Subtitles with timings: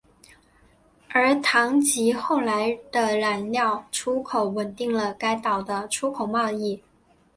[1.09, 6.81] 而糖及后来的染料出口稳定了该岛的出口贸易。